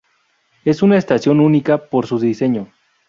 [0.65, 2.73] Es una estación única por su diseño.